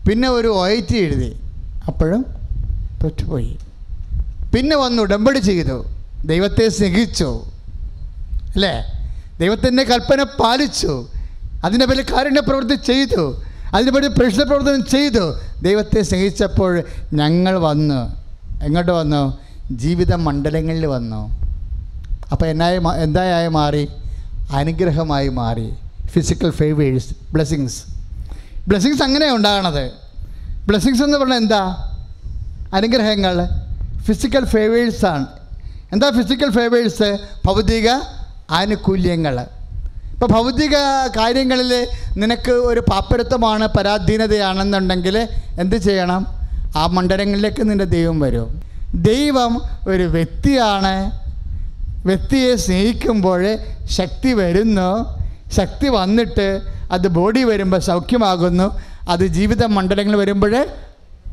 പിന്നെ 0.09 0.29
ഒരു 0.29 0.49
ഒ 0.49 0.69
ടി 0.91 0.97
എഴുതി. 0.97 1.37
അപ്പോഴും 1.89 2.27
തോറ്റുപോയി. 3.03 3.59
പിന്നെ 4.55 4.77
വന്ന് 4.77 5.03
ഉടമ്പടി 5.03 5.39
ചെയ്തു. 5.39 5.87
ദൈവത്തെ 6.25 6.69
സ്നേഹിച്ചു. 6.69 7.45
അല്ലേ? 8.55 8.93
ദൈവത്തിന്റെ 9.41 9.83
കൽപ്പന 9.83 10.23
പാലിച്ചു. 10.23 11.09
അതിന്റെ 11.65 11.87
പേരിൽ 11.87 12.13
കാരുണ്യ 12.13 12.41
പ്രവൃത്തി 12.41 12.75
ചെയ്തു. 12.87 13.43
അതിന്റെ 13.75 13.93
പേരിൽ 13.93 14.09
പ്രശ്ന 14.09 14.43
പ്രവർത്തനം 14.43 14.85
ചെയ്തു. 14.85 15.39
ദൈവത്തെ 15.63 16.03
സ്നേഹിച്ചപ്പോൾ 16.03 16.85
ഞങ്ങൾ 17.15 17.59
വന്നു. 17.59 18.17
എങ്ങോട്ട് 18.65 18.93
വന്നു? 18.93 19.48
ജീവിത 19.71 20.15
മണ്ഡലങ്ങളിൽ 20.15 20.87
വന്നു. 20.87 21.31
അപ്പോൾ 22.33 22.47
എന്നായി 22.47 22.81
എന്തായി 23.03 23.49
മാറി? 23.49 23.89
അനുഗ്രഹമായി 24.53 25.29
മാറി. 25.29 25.75
ഫിസിക്കൽ 26.07 26.51
ഫേവേഴ്സ് 26.51 27.33
ബ്ലെസ്സിങ്സ് 27.33 27.83
ബ്ലെസ്സിങ്സ് 28.69 29.03
അങ്ങനെയാണ് 29.03 29.37
ഉണ്ടാകണത്. 29.37 29.91
ബ്ലെസ്സിങ്സ് 30.67 31.03
എന്ന് 31.03 31.19
പറഞ്ഞാൽ 31.19 31.37
എന്താ? 31.37 31.93
അനുഗ്രഹങ്ങൾ. 32.75 33.49
ഫിസിക്കൽ 34.03 34.45
ഫേവേഴ്സാണ് 34.45 35.27
എന്താ 35.93 36.11
ഫിസിക്കൽ 36.11 36.51
ഫേവേഴ്സ് 36.51 37.19
ഭൗതിക 37.47 37.89
ആനുകൂല്യങ്ങൾ. 38.51 39.47
ഇപ്പോൾ 40.13 40.27
ഭൗതിക 40.27 40.77
കാര്യങ്ങളിൽ 41.17 41.87
നിനക്ക് 42.17 42.53
ഒരു 42.53 42.81
പാപ്പരത്വമാണ് 42.81 43.67
പരാധീനതയാണെന്നുണ്ടെങ്കിൽ 43.67 45.29
എന്ത് 45.61 45.77
ചെയ്യണം? 45.77 46.27
ആ 46.77 46.87
മണ്ഡലങ്ങളിലേക്ക് 46.87 47.71
നിന്റെ 47.71 47.85
ദൈവം 47.85 48.21
വരും. 48.21 48.58
ദൈവം 48.95 49.63
ഒരു 49.89 50.03
വ്യക്തിയാണ്. 50.03 51.11
വ്യക്തിയെ 52.07 52.57
സ്നേഹിക്കുമ്പോൾ 52.57 53.59
ശക്തി 53.91 54.33
വരുന്നു. 54.33 55.19
ശക്തി 55.53 55.89
വന്നിട്ട് 55.89 56.63
അത് 56.93 57.09
ബോഡി 57.09 57.45
വരുമ്പോൾ 57.45 57.81
സൗഖ്യമാകുന്നു. 57.81 58.81
അത് 59.09 59.27
ജീവിത 59.27 59.65
മണ്ഡലങ്ങൾ 59.65 60.17
വരുമ്പോൾ 60.17 60.67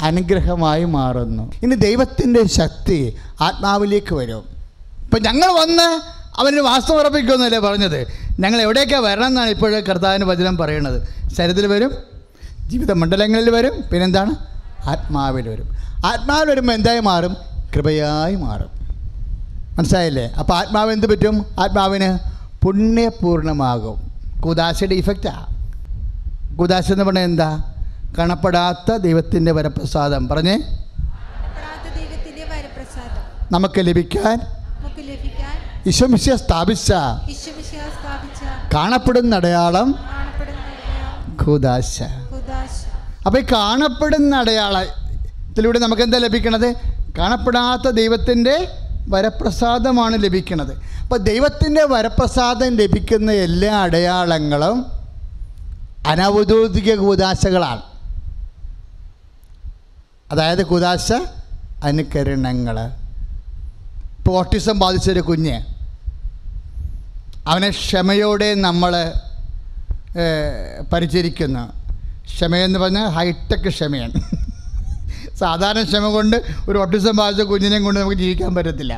അനുഗ്രഹമായി 0.01 0.83
മാറുന്നു. 0.83 1.51
ഇനി 1.63 1.75
ദൈവത്തിന്റെ 1.75 2.47
ശക്തി 2.47 3.15
ആത്മാവിലേക്ക് 3.41 4.15
വരും. 4.15 4.43
ഇപ്പം 5.03 5.21
ഞങ്ങൾ 5.21 5.47
വന്ന് 5.47 6.01
അവന് 6.39 6.59
വാസ്തവം 6.59 6.99
ഉറപ്പിക്കുമെന്നല്ലേ 6.99 7.59
പറഞ്ഞത്? 7.59 8.07
ഞങ്ങൾ 8.39 8.61
എവിടെയൊക്കെ 8.61 8.95
വരണം 8.95 9.27
എന്നാണ് 9.27 9.49
ഇപ്പോഴും 9.49 9.83
കർത്താവിന് 9.85 10.23
വചനം 10.23 10.57
പറയണത് 10.57 11.07
ശരീരത്തിൽ 11.33 11.67
വരും 11.67 11.91
ജീവിത 12.67 12.91
മണ്ഡലങ്ങളിൽ 12.91 13.49
വരും 13.49 13.83
പിന്നെന്താണ്? 13.91 14.54
ആത്മാവിൽ 14.85 15.49
വരും 15.49 15.69
ആത്മാവിൽ 16.05 16.49
വരുമ്പോൾ 16.49 16.73
എന്തായി 16.73 16.99
മാറും? 16.99 17.37
കൃപയായി 17.75 18.35
മാറും. 18.35 18.69
മനസ്സിലായില്ലേ? 19.77 20.27
അപ്പോൾ 20.39 20.53
ആത്മാവ് 20.53 20.91
എന്ത് 20.91 21.07
പറ്റും? 21.07 21.45
ആത്മാവിന് 21.59 22.19
പുണ്യപൂർണമാകും 22.65 24.11
കുദാശയുടെ 24.41 24.95
ഇഫക്റ്റാ 24.95 25.45
കുദാശ 26.59 26.91
എന്ന് 26.91 27.03
പറഞ്ഞാൽ 27.03 27.23
എന്താ? 27.23 27.73
കാണപ്പെടാത്ത 28.17 28.95
ദൈവത്തിന്റെ 28.97 29.51
വരപ്രസാദം. 29.51 30.27
പറഞ്ഞേ? 30.27 30.61
നമുക്ക് 33.51 33.79
ലഭിക്കാൻ? 33.79 34.37
ഈശ്വമിശ്യ 35.87 36.35
സ്ഥാപിച്ച. 36.35 36.93
കാണപ്പെടുന്ന 38.73 39.35
അടയാളം. 39.35 39.95
കുദാശ. 41.47 42.03
അപ്പോൾ 43.25 43.39
ഈ 43.39 43.45
കാണപ്പെടുന്ന 43.51 44.35
അടയാളത്തിലൂടെ 44.35 45.79
നമുക്ക് 45.79 46.01
എന്താ 46.01 46.17
ലഭിക്കണത്? 46.17 46.67
കാണപ്പെടാത്ത 47.17 47.87
ദൈവത്തിന്റെ 47.99 48.55
വരപ്രസാദമാണ് 49.13 50.23
ലഭിക്കുന്നത് 50.23 50.73
അപ്പോൾ 51.01 51.19
ദൈവത്തിന്റെ 51.29 51.83
വരപ്രസാദം 51.83 52.71
ലഭിക്കുന്ന 52.81 53.31
എല്ലാ 53.47 53.71
അടയാളങ്ങളും 53.83 54.77
അനൗദ്യോഗിക 56.07 56.95
കൂതാശകളാണ് 56.95 57.83
അതായത് 60.31 60.63
കൂതാശ 60.65 61.13
അനുകരണങ്ങൾ 61.83 62.77
ഇപ്പോൾ 64.19 64.37
ഓട്ടിസം 64.37 64.79
ബാധിച്ചൊരു 64.79 65.19
കുഞ്ഞ്. 65.19 65.57
അവനെ 67.47 67.69
ക്ഷമയോടെ 67.69 68.49
നമ്മൾ 68.67 68.93
പരിചരിക്കുന്നു. 70.93 71.84
ക്ഷമയെന്ന് 72.29 72.79
പറഞ്ഞാൽ 72.79 73.07
ഹൈടെക് 73.17 73.69
ക്ഷമയാണ്. 73.75 74.13
സാധാരണ 75.41 75.81
ക്ഷമ 75.83 76.05
കൊണ്ട് 76.15 76.37
ഒരു 76.69 76.77
ഓട്ടിസം 76.77 77.15
ബാധിച്ച 77.15 77.41
കുഞ്ഞിനെയും 77.51 77.83
കൊണ്ട് 77.83 77.99
നമുക്ക് 77.99 78.17
ജീവിക്കാൻ 78.17 78.55
പറ്റത്തില്ല. 78.55 78.93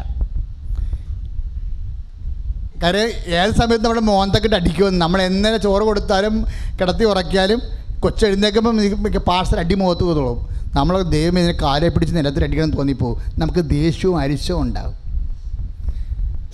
കാര്യം 2.82 3.08
ഏത് 3.40 3.54
സമയത്ത് 3.60 3.84
നമ്മുടെ 3.84 4.04
മോന്തക്കിട്ട് 4.10 4.56
അടിക്കുമെന്ന്. 4.56 5.00
നമ്മൾ 5.02 5.20
എങ്ങനെ 5.22 5.58
ചോറ് 5.58 5.84
കൊടുത്താലും 5.84 6.36
കിടത്തി 6.80 7.04
ഉറക്കിയാലും 7.04 7.62
കൊച്ചെഴുന്നേക്കുമ്പോൾ 8.00 9.18
പാർസൽ 9.30 9.60
അടി 9.60 9.76
മുഖത്ത് 9.82 10.04
തോന്നും 10.04 10.38
നമ്മൾ 10.76 10.96
ദൈവം 11.02 11.40
ഇതിനെ 11.40 11.56
കാലെ 11.62 11.88
പിടിച്ച് 11.90 12.14
നിലത്തിൽ 12.16 12.44
അടിക്കണം 12.44 12.72
തോന്നിപ്പോവും 12.78 13.18
നമുക്ക് 13.42 13.62
ദേഷ്യവും 13.70 14.18
അരിശവും 14.24 14.62
ഉണ്ടാകും. 14.62 14.96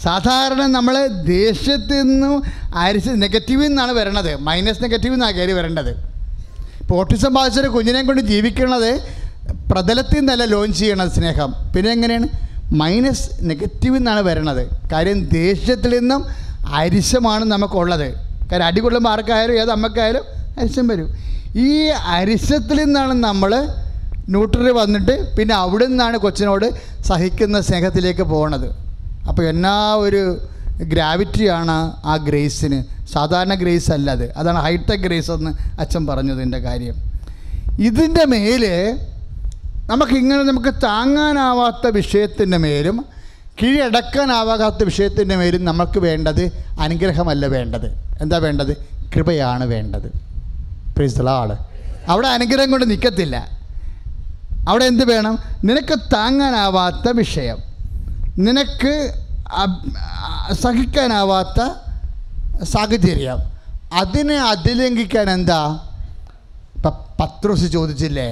സാധാരണ 0.06 0.62
നമ്മൾ 0.78 0.96
ദേഷ്യത്തിൽ 1.08 2.02
നിന്നും 2.02 2.44
അരിശ 2.86 3.10
നെഗറ്റീവിൽ 3.26 3.68
നിന്നാണ് 3.68 3.92
വരണത്. 3.92 4.32
മൈനസ് 4.48 4.84
നെഗറ്റീവിൽ 4.84 5.16
നിന്നാണ് 5.16 5.36
കയറി 5.38 5.52
വരേണ്ടത്. 5.52 6.13
ഇപ്പോൾ 6.84 6.98
ഓട്ടിസം 7.02 7.32
ബാധിച്ചൊരു 7.38 7.70
കുഞ്ഞിനെ 7.76 8.02
കൊണ്ട് 8.08 8.22
ജീവിക്കുന്നത് 8.32 8.92
പ്രതലത്തിൽ 9.72 10.18
നിന്നല്ല 10.20 10.44
ലോഞ്ച് 10.54 10.80
ചെയ്യണത് 10.80 11.12
സ്നേഹം. 11.18 11.50
പിന്നെ 11.74 11.90
എങ്ങനെയാണ്? 11.92 12.28
മൈനസ് 12.82 13.26
നെഗറ്റീവ് 13.50 13.96
നിന്നാണ് 13.98 14.22
വരണത്. 14.28 14.64
കാര്യം 14.92 15.20
ദേഷ്യത്തിൽ 15.40 15.92
നിന്നും 16.00 16.22
അരിശമാണ് 16.80 17.46
നമുക്കുള്ളത്. 17.54 18.08
കാര്യം 18.50 18.66
അടി 18.70 18.82
കൊള്ളുമ്പോൾ 18.82 19.12
ആർക്കായാലും 19.14 19.56
ഏത് 19.62 19.72
അമ്മക്കായാലും 19.76 20.24
അരിശം 20.62 20.88
വരും. 20.92 21.08
ഈ 21.68 21.70
അരിശത്തിൽ 22.18 22.78
നിന്നാണ് 22.84 23.14
നമ്മൾ 23.28 23.52
ന്യൂട്രൽ 24.34 24.70
വന്നിട്ട് 24.82 25.16
പിന്നെ 25.38 25.56
അവിടെ 25.56 25.86
നിന്നാണ് 25.92 26.18
കൊച്ചിനോട് 26.26 26.68
സഹിക്കുന്ന 27.10 27.58
സ്നേഹത്തിലേക്ക് 27.68 28.26
പോകണത് 28.34 28.68
അപ്പോൾ 29.30 29.44
എന്നാ 29.54 29.76
ഒരു 30.06 30.22
ഗ്രാവിറ്റിയാണ് 30.94 31.78
ആ 32.12 32.14
ഗ്രേസിന് 32.28 32.80
സാധാരണ 33.14 33.54
ഗ്രേസ് 33.54 33.92
അല്ല 33.92 34.12
അത്. 34.12 34.34
അതാണ് 34.38 34.60
ഹൈടെക് 34.60 35.00
ഗ്രേസ് 35.00 35.32
എന്ന് 35.32 35.52
അച്ഛൻ 35.80 36.08
പറഞ്ഞത് 36.08 36.42
എന്റെ 36.42 36.60
കാര്യം. 36.60 36.96
ഇതിന്റെ 37.80 38.26
മേൽ 38.26 38.66
നമുക്കിങ്ങനെ 39.90 40.44
നമുക്ക് 40.44 40.74
താങ്ങാനാവാത്ത 40.84 41.88
വിഷയത്തിന്റെ 41.88 42.58
മേലും 42.58 43.06
കീഴടക്കാനാവാത്ത 43.64 44.84
വിഷയത്തിന്റെ 44.84 45.36
മേലും 45.36 45.66
നമുക്ക് 45.66 46.00
വേണ്ടത് 46.00 46.66
അനുഗ്രഹമല്ല 46.80 47.46
വേണ്ടത്. 47.46 47.88
എന്താ 48.22 48.38
വേണ്ടത്? 48.38 48.78
കൃപയാണ് 49.16 49.64
വേണ്ടത്. 49.64 50.08
പ്രീസ്തളാൾ 50.96 51.58
അവിടെ 52.08 52.28
അനുഗ്രഹം 52.28 52.72
കൊണ്ട് 52.72 52.90
നിൽക്കത്തില്ല 52.90 53.48
അവിടെ 54.68 54.86
എന്ത് 54.86 55.06
വേണം? 55.06 55.40
നിനക്ക് 55.64 56.00
താങ്ങാനാവാത്ത 56.14 57.10
വിഷയം. 57.10 57.58
നിനക്ക് 58.38 59.14
സഹിക്കാനാവാത്ത 60.52 61.83
സാഹചര്യം. 62.74 63.40
അതിനെ 64.02 64.38
അതിലംഘിക്കാൻ 64.52 65.28
എന്താ? 65.38 65.62
ഇപ്പം 66.76 66.96
പത്രോസ് 67.20 67.68
ചോദിച്ചില്ലേ? 67.78 68.30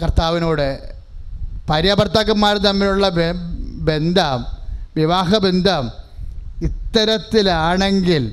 കർത്താവിനോട് 0.00 0.68
ഭാര്യാഭർത്താക്കന്മാർ 1.68 2.56
തമ്മിലുള്ള 2.66 3.06
ബന്ധം 3.90 4.40
വിവാഹ 4.98 5.30
ബന്ധം 5.46 5.84
ഇത്തരത്തിലാണെങ്കിൽ 6.68 8.24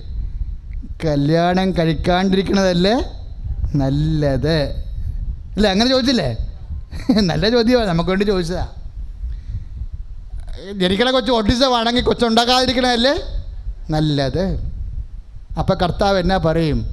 കല്യാണം 1.03 1.67
കഴിക്കാണ്ടിരിക്കണതല്ലേ 1.77 2.95
നല്ലത്? 3.81 4.57
അല്ല 5.55 5.65
അങ്ങനെ 5.73 5.89
ചോദിച്ചില്ലേ? 5.93 6.29
നല്ല 7.31 7.45
ചോദ്യമാണ് 7.55 7.89
നമുക്ക് 7.91 8.09
വേണ്ടി 8.13 8.25
ചോദിച്ചതാ. 8.31 8.65
ജനിക്കണ 10.81 11.09
കൊച്ചു 11.15 11.31
ഓട്ടിസം 11.37 11.73
ആണെങ്കിൽ 11.79 12.03
കൊച്ചുണ്ടാക്കാതിരിക്കണതല്ലേ 12.09 13.13
നല്ലത്. 13.89 14.71
അപ്പം 15.59 15.77
കർത്താവ് 15.83 16.19
എന്നാ 16.19 16.37
പറയും? 16.37 16.85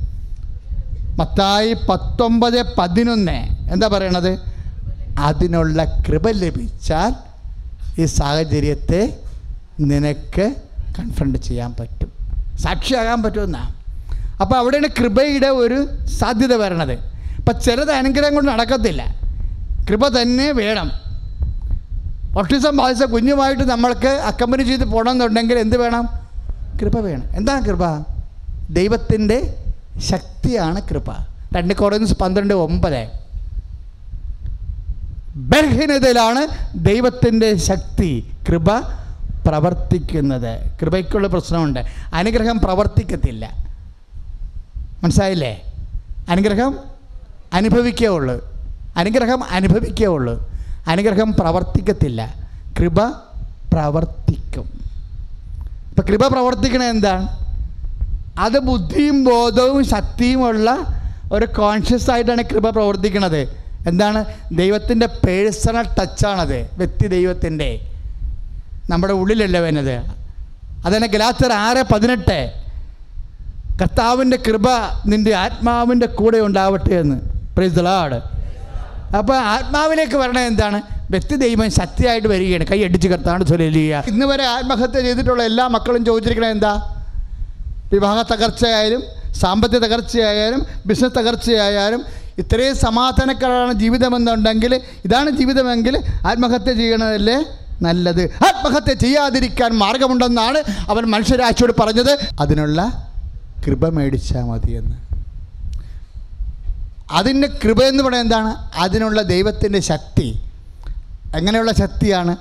മത്തായി 1.16 1.73
പത്തൊമ്പത് 1.73 2.75
പതിനൊന്ന്. 2.76 3.49
എന്താ 3.73 3.88
പറയണത്? 3.88 4.38
അതിനുള്ള 5.18 6.02
കൃപ 6.09 6.30
ലഭിച്ചാൽ 6.30 7.14
ഈ 8.00 8.04
സാഹചര്യത്തെ 8.04 9.18
നിനക്ക് 9.80 10.54
കൺഫ്രണ്ട് 10.99 11.38
ചെയ്യാൻ 11.38 11.75
പറ്റും. 11.80 12.12
സാക്ഷിയാകാൻ 12.59 13.23
പറ്റുമെന്നാ. 13.23 13.75
അപ്പോൾ 14.40 14.56
അവിടെയാണ് 14.56 14.87
കൃപയുടെ 14.87 15.47
ഒരു 15.47 16.06
സാധ്യത 16.06 16.54
വരണത്. 16.54 16.92
അപ്പം 17.38 17.61
ചിലത് 17.61 17.90
അനുഗ്രഹം 17.90 18.35
കൊണ്ട് 18.35 18.50
നടക്കത്തില്ല. 18.50 19.20
കൃപ 19.90 20.09
തന്നെ 20.09 20.52
വേണം. 20.52 20.90
ഒട്ടിസം 22.38 22.76
ബാധിച്ച 22.76 23.05
കുഞ്ഞുമായിട്ട് 23.05 23.62
നമ്മൾക്ക് 23.62 24.09
അക്കമ്പനി 24.09 24.62
ചെയ്ത് 24.62 24.85
പോകണമെന്നുണ്ടെങ്കിൽ 24.85 25.59
എന്ത് 25.59 25.76
വേണം? 25.76 26.19
കൃപ 26.81 26.99
വേണം. 26.99 27.23
എന്താണ് 27.37 27.64
കൃപ? 27.64 27.81
ദൈവത്തിന്റെ 28.71 29.64
ശക്തിയാണ് 29.99 30.83
കൃപ. 30.88 31.05
രണ്ട് 31.57 31.75
കോറിൻസ് 31.75 32.14
പന്ത്രണ്ട് 32.14 32.55
ഒമ്പത്. 32.55 33.09
ബലഹീനതയിലാണ് 35.37 36.49
ദൈവത്തിന്റെ 36.85 37.57
ശക്തി. 37.57 38.31
കൃപ 38.49 38.79
പ്രവർത്തിക്കുന്നത്. 39.47 40.71
കൃപയ്ക്കുള്ള 40.83 41.29
പ്രശ്നമുണ്ട്. 41.29 41.81
അനുഗ്രഹം 42.14 42.59
പ്രവർത്തിക്കത്തില്ല. 42.59 43.51
മനസ്സിലായില്ലേ? 45.05 45.73
അനുഗ്രഹം 46.29 46.79
അനുഭവിക്കേ 47.53 48.07
ഉള്ളൂ 48.07 48.55
അനുഗ്രഹം 48.97 49.45
അനുഭവിക്കേ 49.45 50.07
ഉള്ളൂ 50.07 50.51
അനുഗ്രഹം 50.88 51.33
പ്രവർത്തിക്കത്തില്ല. 51.33 52.35
കൃപ 52.81 53.09
പ്രവർത്തിക്കും. 53.73 54.89
ഇപ്പം 55.90 56.05
കൃപ 56.09 56.26
പ്രവർത്തിക്കണത് 56.26 56.87
എന്താണ്? 56.87 57.29
അത് 58.38 58.59
ബുദ്ധിയും 58.59 59.24
ബോധവും 59.24 59.85
ശക്തിയുമുള്ള 59.85 60.76
ഒരു 61.33 61.46
കോൺഷ്യസ് 61.46 62.11
ആയിട്ടാണ് 62.11 62.42
കൃപ 62.42 62.70
പ്രവർത്തിക്കുന്നത് 62.70 63.40
എന്താണ്? 63.88 64.24
ദൈവത്തിന്റെ 64.53 65.07
പേഴ്സണൽ 65.07 65.87
ടച്ചാണത് 66.00 66.70
വ്യക്തി 66.76 67.07
ദൈവത്തിന്റെ 67.07 67.81
നമ്മുടെ 68.90 69.12
ഉള്ളിലല്ല 69.12 69.59
വരുന്നത്? 69.59 69.96
അതന്നെ 70.87 71.09
ഗലാത്തർ 71.09 71.53
ആറ് 71.53 71.83
പതിനെട്ട്. 71.94 72.53
കർത്താവിന്റെ 73.83 74.37
കൃപ 74.37 74.68
നിന്റെ 75.07 75.35
ആത്മാവിന്റെ 75.35 76.07
കൂടെ 76.07 76.38
ഉണ്ടാവട്ടെ 76.38 76.94
എന്ന്. 76.94 77.16
പ്രൈസലാട് 77.57 78.18
അപ്പോൾ 79.16 79.37
ആത്മാവിലേക്ക് 79.37 80.16
വരണത് 80.16 80.42
എന്താണ്? 80.42 81.00
വ്യക്തി 81.11 81.37
ദൈവം 81.37 81.70
ശക്തിയായിട്ട് 81.70 82.29
വരികയാണ്. 82.29 82.66
കൈ 82.66 82.85
അടിച്ച് 82.85 83.09
കർത്താണ് 83.09 83.46
ചൊല്ലിയ 83.46 84.03
ഇന്ന് 84.09 84.27
വരെ 84.27 84.44
ആത്മഹത്യ 84.44 85.01
ചെയ്തിട്ടുള്ള 85.01 85.42
എല്ലാ 85.42 85.66
മക്കളും 85.66 86.05
ചോദിച്ചിരിക്കണത് 86.05 86.51
എന്താ? 86.51 86.96
വിവാഹ 87.92 88.35
തകർച്ചയായാലും 88.35 89.03
സാമ്പത്തിക 89.35 89.79
തകർച്ചയായാലും 89.79 90.66
ബിസിനസ് 90.87 91.18
തകർച്ചയായാലും 91.18 92.05
ഇത്രയും 92.38 92.77
സമാധാനക്കാരാണ് 92.77 93.73
ജീവിതമെന്നുണ്ടെങ്കിൽ 93.73 94.75
ഇതാണ് 95.05 95.31
ജീവിതമെങ്കിൽ 95.31 96.03
ആത്മഹത്യ 96.27 96.73
ചെയ്യണതല്ലേ 96.73 97.44
നല്ലത്. 97.83 98.23
ആത്മഹത്യ 98.23 98.94
ചെയ്യാതിരിക്കാൻ 98.94 99.70
മാർഗമുണ്ടെന്നാണ് 99.70 100.59
അവൻ 100.88 101.05
മനുഷ്യരാശിയോട് 101.05 101.73
പറഞ്ഞത്. 101.81 102.18
അതിനുള്ള 102.40 103.09
കൃപ 103.66 103.88
മേടിച്ചാൽ 103.88 104.42
മതിയെന്ന്. 104.42 104.96
അതിന്റെ 107.12 107.49
കൃപ 107.49 107.83
എന്ന് 107.83 108.03
പറയുന്നത് 108.03 108.38
എന്താണ്? 108.38 108.79
അതിനുള്ള 108.79 109.23
ദൈവത്തിന്റെ 109.23 109.81
ശക്തി. 109.81 110.40
എങ്ങനെയുള്ള 111.37 111.73
ശക്തിയാണ്? 111.73 112.37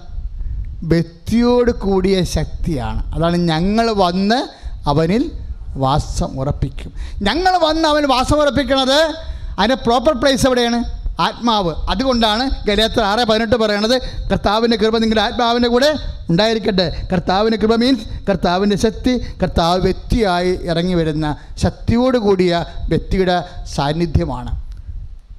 വ്യക്തിയോട് 0.83 1.71
കൂടിയ 1.71 2.23
ശക്തിയാണ്. 2.23 3.15
അതാണ് 3.15 3.37
ഞങ്ങൾ 3.37 3.91
വന്ന് 3.91 4.47
അവനിൽ 4.89 5.31
വാസം 5.75 6.39
ഉറപ്പിക്കും. 6.39 6.93
ഞങ്ങൾ 7.21 7.57
വന്ന് 7.57 7.89
അവൻ 7.89 8.07
വാസം 8.07 8.35
ഉറപ്പിക്കണത് 8.35 9.13
അതിന്റെ 9.59 9.75
പ്രോപ്പർ 9.75 10.13
പ്ലേസ് 10.13 10.47
എവിടെയാണ്? 10.47 10.83
ആത്മാവ്. 11.21 11.73
അതുകൊണ്ടാണ് 11.89 12.49
ഗലേത്ര 12.67 13.01
ആറ് 13.01 13.19
പതിനെട്ട് 13.19 13.55
പറയണത് 13.55 14.01
കർത്താവിന്റെ 14.29 14.77
കൃപ 14.77 14.97
നിങ്ങളുടെ 14.97 15.21
ആത്മാവിന്റെ 15.21 15.69
കൂടെ 15.69 15.93
ഉണ്ടായിരിക്കട്ടെ. 16.29 17.07
കർത്താവിന്റെ 17.13 17.57
കൃപ 17.57 17.75
മീൻസ് 17.75 18.25
കർത്താവിന്റെ 18.29 18.77
ശക്തി 18.77 19.33
കർത്താവ് 19.43 19.81
വ്യക്തിയായി 19.81 20.59
ഇറങ്ങി 20.63 20.93
വരുന്ന 20.93 21.35
ശക്തിയോട് 21.57 22.17
കൂടിയ 22.17 22.65
വ്യക്തിയുടെ 22.87 23.43
സാന്നിധ്യമാണ്. 23.75 24.61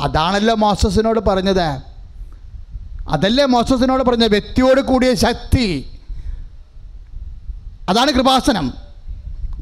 അതാണല്ലോ 0.03 0.55
മോസസിനോട് 0.55 1.21
പറഞ്ഞത്. 1.21 1.90
അതല്ലേ 3.09 3.45
മോസസിനോട് 3.45 4.03
പറഞ്ഞ 4.03 4.25
വ്യക്തിയോട് 4.25 4.81
കൂടിയ 4.81 5.15
ശക്തി? 5.15 5.87
അതാണ് 7.89 8.13
കൃപാസനം. 8.13 8.75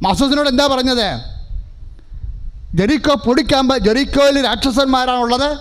മോസസിനോട് 0.03 0.49
എന്താ 0.49 0.67
പറഞ്ഞത്? 0.67 1.39
ജെറിക്കോ 2.75 3.15
പൊടിക്കാൻ 3.15 3.69
ജെറിക്കോയിൽ 3.79 4.45
രാക്ഷസന്മാരാണുള്ളത്. 4.45 5.59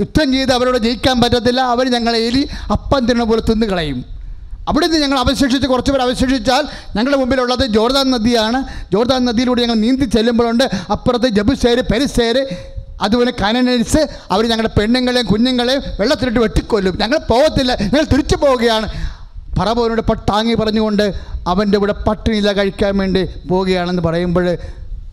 യുദ്ധം 0.00 0.32
ചെയ്ത് 0.32 0.52
അവരോട് 0.52 0.78
ജയിക്കാൻ 0.78 1.20
പറ്റത്തില്ല. 1.20 1.60
അവർ 1.60 1.90
ഞങ്ങളെ 1.90 2.18
എലി 2.18 2.48
അപ്പം 2.72 3.06
തിന്ന 3.06 3.24
പോലെ 3.24 3.40
തിന്നു 3.40 3.66
കളയും. 3.66 4.04
അവിടെ 4.68 4.86
നിന്ന് 4.86 5.00
ഞങ്ങൾ 5.00 5.18
അവശേഷിച്ച് 5.18 5.68
കുറച്ച് 5.68 5.92
പേർ 5.92 6.02
അവശേഷിച്ചാൽ 6.02 6.66
ഞങ്ങളുടെ 6.96 7.16
മുമ്പിലുള്ളത് 7.16 7.66
ജോർദാൻ 7.66 8.10
നദിയാണ്. 8.10 8.64
ജോർദാൻ 8.92 9.24
നദിയിലൂടെ 9.24 9.62
ഞങ്ങൾ 9.62 9.74
നീന്തി 9.74 10.04
ചെല്ലുമ്പോഴുണ്ട്. 10.04 10.64
അപ്പുറത്ത് 10.92 11.28
ജബുസേര് 11.28 11.82
പെരിസേര് 11.92 12.46
അതുപോലെ 13.00 13.32
കനനൻസ് 13.42 14.10
അവർ 14.30 14.48
ഞങ്ങളുടെ 14.48 14.80
പെണ്ണുങ്ങളെയും 14.80 15.26
കുഞ്ഞുങ്ങളെയും 15.26 15.82
വെള്ളത്തിലിട്ട് 16.00 16.40
വെട്ടിക്കൊല്ലും. 16.40 16.98
ഞങ്ങൾ 16.98 17.18
പോകത്തില്ല. 17.18 17.72
ഞങ്ങൾ 17.80 18.04
തിരിച്ചു 18.04 18.36
പോവുകയാണ്. 18.36 18.88
പറവോനോട് 19.58 20.00
പട്ടാങ്ങി 20.00 20.54
പറഞ്ഞുകൊണ്ട് 20.54 21.14
അവന്റെ 21.46 21.78
ഇവിടെ 21.78 21.92
പട്ടിണിയില 21.92 22.52
കഴിക്കാൻ 22.52 22.98
വേണ്ടി 22.98 23.28
പോവുകയാണെന്ന് 23.48 24.02
പറയുമ്പോൾ 24.02 24.58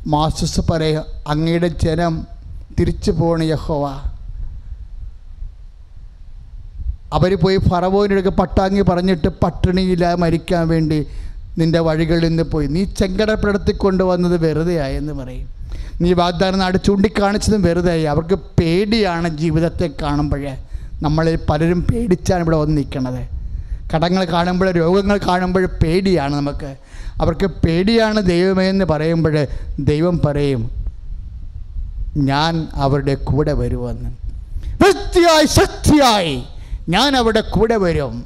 മാസസ് 0.08 0.62
പറയുക 0.72 1.06
അങ്ങയുടെ 1.28 1.68
ജനം 1.68 2.28
തിരിച്ചു 2.80 3.12
പോണ 3.12 3.44
യഹോവ. 3.44 3.86
അവർ 7.14 7.38
പോയി 7.40 7.58
ഫറവോനടുക്ക് 7.58 8.30
പട്ടാങ്ങി 8.30 8.82
പറഞ്ഞിട്ട് 8.82 9.28
പട്ടിണിയില്ല 9.28 10.14
മരിക്കാൻ 10.14 10.68
വേണ്ടി 10.68 11.08
നിന്റെ 11.58 11.80
വഴികളിൽ 11.80 12.28
നിന്ന് 12.28 12.44
പോയി. 12.44 12.68
നീ 12.68 12.84
ചെങ്കടപ്പെടുത്തി 12.84 13.72
കൊണ്ടുവന്നത് 13.72 14.38
വെറുതെയായെന്ന് 14.46 15.14
പറയും. 15.14 15.48
നീ 16.02 16.14
വാഗ്ദാന 16.14 16.56
നാട് 16.56 16.78
ചൂണ്ടിക്കാണിച്ചതും 16.86 17.62
വെറുതെ 17.62 18.04
അവർക്ക് 18.04 18.40
പേടിയാണ് 18.60 19.38
ജീവിതത്തെ 19.38 19.90
കാണുമ്പോഴേ. 20.02 20.58
നമ്മളിൽ 21.02 21.40
പലരും 21.50 21.84
പേടിച്ചാണ് 21.84 22.42
ഇവിടെ 22.42 22.58
വന്ന് 22.58 22.78
നിൽക്കണത്. 22.78 23.38
കടങ്ങൾ 23.96 24.26
കാണുമ്പോൾ 24.26 24.72
രോഗങ്ങൾ 24.72 25.18
കാണുമ്പോൾ 25.18 25.66
പേടിയാണ് 25.66 26.36
നമുക്ക്. 26.36 26.76
അവർക്ക് 27.22 27.46
പേടിയാണ് 27.46 28.22
ദൈവമേ 28.22 28.70
എന്ന് 28.70 28.86
പറയുമ്പോൾ 28.86 29.48
ദൈവം 29.80 30.22
പറയും 30.26 30.72
ഞാൻ 32.18 32.68
അവരുടെ 32.74 33.16
കൂടെ 33.16 33.54
വരുമെന്ന്. 33.54 34.10
വ്യക്തിയായി 34.84 35.46
ശക്തിയായി. 35.46 36.44
ഞാൻ 36.90 37.18
അവിടെ 37.18 37.42
കൂടെ 37.42 37.76
വരും. 37.76 38.26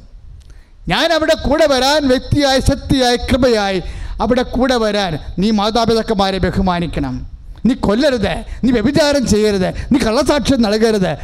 ഞാൻ 0.88 1.12
അവിടെ 1.12 1.34
കൂടെ 1.48 1.66
വരാൻ 1.66 2.08
വ്യക്തിയായി 2.08 2.60
ശക്തിയായി 2.60 3.16
കൃപയായി 3.16 3.82
അവിടെ 4.20 4.42
കൂടെ 4.42 4.76
വരാൻ 4.76 5.18
നീ 5.38 5.50
മാതാപിതാക്കന്മാരെ 5.50 6.38
ബഹുമാനിക്കണം. 6.38 7.32
നീ 7.66 7.74
കൊല്ലരുത്. 7.74 8.34
നീ 8.64 8.70
വ്യഭിചാരം 8.70 9.26
ചെയ്യരുത്. 9.26 9.68
നീ 9.68 9.98
കള്ളസാക്ഷ്യം 9.98 10.62
നൽകരുത്. 10.62 11.16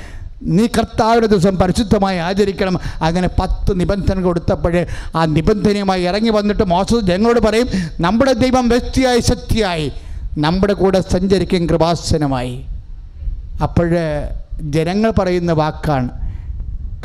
നീ 0.42 0.66
കർത്താവിന്റെ 0.66 1.26
ദിവസം 1.26 1.56
പരിശുദ്ധമായി 1.56 2.18
ആചരിക്കണം. 2.18 2.78
അങ്ങനെ 3.02 3.28
പത്ത് 3.28 3.80
നിബന്ധന 3.80 4.20
കൊടുത്തപ്പോഴേ 4.20 4.86
ആ 5.16 5.24
നിബന്ധനയുമായി 5.24 6.02
ഇറങ്ങി 6.02 6.30
വന്നിട്ട് 6.30 6.62
മോശം 6.62 7.06
ജനങ്ങളോട് 7.06 7.40
പറയും 7.40 7.68
നമ്മുടെ 8.00 8.32
ദൈവം 8.32 8.68
വ്യക്തിയായി 8.68 9.20
ശക്തിയായി. 9.20 9.92
നമ്മുടെ 10.38 10.72
കൂടെ 10.72 11.00
സഞ്ചരിക്കും 11.00 11.66
കൃപാസനമായി. 11.66 12.64
അപ്പോഴ് 13.62 14.28
ജനങ്ങൾ 14.60 15.10
പറയുന്ന 15.10 15.52
വാക്കാണ് 15.52 16.08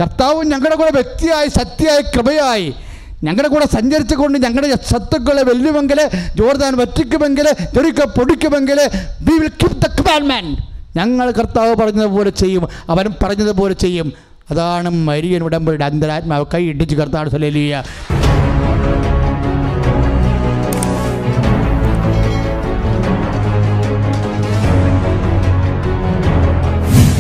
കർത്താവ് 0.02 0.44
ഞങ്ങളുടെ 0.44 0.76
കൂടെ 0.76 0.92
വ്യക്തിയായി 0.92 1.48
ശക്തിയായി 1.48 2.02
കൃപയായി. 2.02 2.76
ഞങ്ങളുടെ 3.24 3.48
കൂടെ 3.48 3.66
സഞ്ചരിച്ചുകൊണ്ട് 3.68 4.38
ഞങ്ങളുടെ 4.38 4.78
ശത്രുക്കളെ 4.90 5.44
വെല്ലുമെങ്കിൽ 5.44 6.00
ജോർദാൻ 6.36 6.74
വറ്റിക്കുമെങ്കിൽ 6.78 7.48
ചെറുക്ക 7.76 8.04
പൊടിക്കുമെങ്കിൽ 8.18 8.80
we 9.28 9.36
will 9.38 9.52
keep 9.62 9.80
the 9.80 9.90
commandment 10.00 10.60
ഞങ്ങൾ 10.98 11.32
കർത്താവ് 11.32 11.76
പറഞ്ഞതുപോലെ 11.76 12.30
ചെയ്യും 12.42 12.64
അവൻ 12.90 13.06
പറഞ്ഞതുപോലെ 13.24 13.76
ചെയ്യും. 13.84 14.08
അതാണ് 14.52 14.90
മരിയൻ 15.08 15.44
ഉടമ്പടിയുടെ 15.44 15.86
അന്തരാത്മാവ് 15.86 16.46
കൈ 16.54 16.64
ഇടിച്ച് 16.70 16.96
കർത്താവ് 16.96 17.30
സലേലിയ 17.30 17.76